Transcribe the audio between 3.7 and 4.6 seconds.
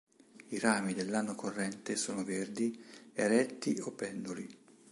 o penduli.